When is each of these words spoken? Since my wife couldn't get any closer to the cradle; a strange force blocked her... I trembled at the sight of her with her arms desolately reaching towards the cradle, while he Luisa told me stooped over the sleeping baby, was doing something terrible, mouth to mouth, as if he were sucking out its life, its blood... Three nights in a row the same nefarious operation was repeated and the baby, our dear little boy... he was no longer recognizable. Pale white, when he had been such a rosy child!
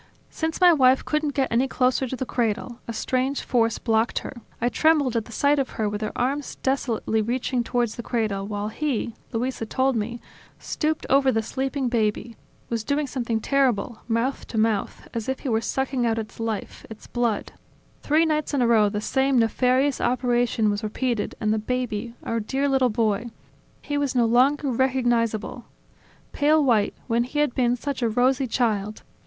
Since 0.31 0.59
my 0.59 0.73
wife 0.73 1.05
couldn't 1.05 1.35
get 1.35 1.51
any 1.51 1.67
closer 1.67 2.07
to 2.07 2.15
the 2.15 2.25
cradle; 2.25 2.79
a 2.87 2.91
strange 2.91 3.41
force 3.41 3.77
blocked 3.77 4.17
her... 4.25 4.33
I 4.59 4.67
trembled 4.67 5.15
at 5.15 5.25
the 5.25 5.31
sight 5.31 5.59
of 5.59 5.69
her 5.77 5.87
with 5.87 6.01
her 6.01 6.11
arms 6.15 6.55
desolately 6.55 7.21
reaching 7.21 7.63
towards 7.63 7.93
the 7.95 8.01
cradle, 8.01 8.47
while 8.47 8.69
he 8.69 9.13
Luisa 9.31 9.67
told 9.67 9.95
me 9.95 10.19
stooped 10.57 11.05
over 11.07 11.31
the 11.31 11.43
sleeping 11.43 11.87
baby, 11.87 12.35
was 12.67 12.83
doing 12.83 13.05
something 13.05 13.39
terrible, 13.39 13.99
mouth 14.07 14.47
to 14.47 14.57
mouth, 14.57 15.07
as 15.13 15.29
if 15.29 15.41
he 15.41 15.49
were 15.49 15.61
sucking 15.61 16.03
out 16.03 16.17
its 16.17 16.39
life, 16.39 16.83
its 16.89 17.05
blood... 17.05 17.51
Three 18.01 18.25
nights 18.25 18.55
in 18.55 18.63
a 18.63 18.67
row 18.67 18.89
the 18.89 19.01
same 19.01 19.37
nefarious 19.37 20.01
operation 20.01 20.71
was 20.71 20.81
repeated 20.81 21.35
and 21.39 21.53
the 21.53 21.59
baby, 21.59 22.15
our 22.23 22.39
dear 22.39 22.67
little 22.67 22.89
boy... 22.89 23.29
he 23.83 23.99
was 23.99 24.15
no 24.15 24.25
longer 24.25 24.71
recognizable. 24.71 25.65
Pale 26.31 26.63
white, 26.63 26.95
when 27.05 27.23
he 27.23 27.37
had 27.37 27.53
been 27.53 27.75
such 27.75 28.01
a 28.01 28.09
rosy 28.09 28.47
child! 28.47 29.03